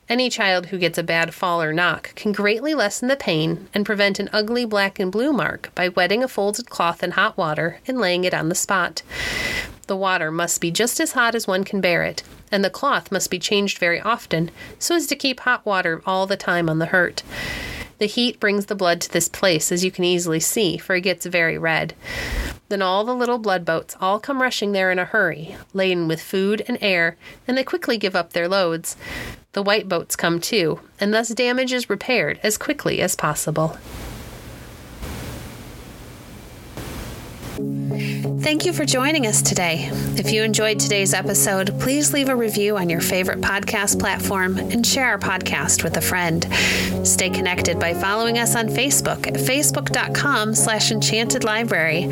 Any 0.10 0.30
child 0.30 0.68
who 0.68 0.78
gets 0.78 0.98
a 0.98 1.04
bad 1.04 1.34
fall 1.34 1.62
or 1.62 1.74
knock 1.74 2.14
can 2.16 2.32
greatly 2.32 2.74
lessen 2.74 3.08
the 3.08 3.16
pain 3.16 3.68
and 3.74 3.86
prevent 3.86 4.20
an 4.20 4.30
ugly 4.34 4.66
black 4.66 5.00
and 5.00 5.12
blue 5.12 5.32
mark 5.32 5.72
by 5.76 5.90
wetting 5.90 6.24
a 6.24 6.28
folded 6.28 6.70
cloth 6.70 7.04
in 7.04 7.12
hot 7.12 7.38
water 7.38 7.80
and 7.88 8.00
laying 8.00 8.24
it 8.24 8.34
on 8.34 8.50
the 8.50 8.56
spot. 8.56 9.04
The 9.88 9.96
water 9.96 10.32
must 10.32 10.62
be 10.62 10.72
just 10.72 11.00
as 11.00 11.12
hot 11.12 11.36
as 11.36 11.48
one 11.48 11.64
can 11.64 11.80
bear 11.80 12.04
it, 12.04 12.24
and 12.52 12.64
the 12.64 12.70
cloth 12.70 13.12
must 13.12 13.30
be 13.30 13.38
changed 13.38 13.78
very 13.78 14.02
often 14.02 14.50
so 14.80 14.96
as 14.96 15.08
to 15.08 15.16
keep 15.16 15.42
hot 15.42 15.66
water 15.66 16.02
all 16.06 16.26
the 16.26 16.38
time 16.38 16.70
on 16.70 16.80
the 16.80 16.88
hurt. 16.88 17.22
The 17.98 18.08
heat 18.08 18.40
brings 18.40 18.66
the 18.66 18.76
blood 18.76 19.00
to 19.02 19.12
this 19.12 19.30
place, 19.30 19.72
as 19.72 19.86
you 19.86 19.92
can 19.92 20.04
easily 20.04 20.40
see, 20.40 20.78
for 20.78 20.96
it 20.96 21.02
gets 21.02 21.26
very 21.26 21.58
red. 21.58 21.94
Then 22.68 22.82
all 22.82 23.06
the 23.06 23.16
little 23.16 23.38
blood 23.38 23.64
boats 23.64 23.96
all 24.02 24.20
come 24.20 24.42
rushing 24.42 24.72
there 24.72 24.92
in 24.92 25.00
a 25.00 25.06
hurry, 25.06 25.56
laden 25.74 26.08
with 26.08 26.22
food 26.22 26.66
and 26.68 26.78
air, 26.82 27.16
and 27.48 27.58
they 27.58 27.64
quickly 27.64 27.98
give 27.98 28.16
up 28.16 28.34
their 28.34 28.50
loads. 28.50 28.98
The 29.54 29.64
white 29.64 29.88
boats 29.88 30.16
come 30.16 30.42
too, 30.42 30.82
and 31.00 31.14
thus 31.14 31.30
damage 31.30 31.72
is 31.72 31.90
repaired 31.90 32.40
as 32.44 32.58
quickly 32.58 33.02
as 33.02 33.16
possible. 33.16 33.78
Thank 37.56 38.66
you 38.66 38.74
for 38.74 38.86
joining 38.86 39.28
us 39.28 39.42
today. 39.42 39.90
If 40.18 40.32
you 40.32 40.44
enjoyed 40.44 40.80
today's 40.80 41.14
episode, 41.14 41.80
please 41.80 42.14
leave 42.14 42.30
a 42.30 42.36
review 42.36 42.78
on 42.78 42.90
your 42.90 43.02
favorite 43.02 43.40
podcast 43.40 44.00
platform 44.00 44.58
and 44.58 44.86
share 44.86 45.08
our 45.08 45.18
podcast 45.18 45.84
with 45.84 45.98
a 45.98 46.02
friend. 46.02 46.46
Stay 47.08 47.30
connected 47.30 47.80
by 47.80 47.94
following 47.94 48.38
us 48.38 48.56
on 48.56 48.68
Facebook 48.68 49.26
at 49.26 49.36
facebook.com 49.36 50.54
slash 50.54 50.92
enchanted 50.92 51.44
library. 51.44 52.08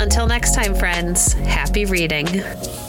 Until 0.00 0.26
next 0.26 0.54
time, 0.54 0.74
friends, 0.74 1.32
happy 1.32 1.84
reading. 1.84 2.87